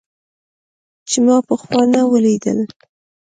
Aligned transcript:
چې 1.09 1.17
ما 1.25 1.37
پخوا 1.47 1.81
نه 1.93 2.01
و 2.09 2.13
ليدلى. 2.23 2.65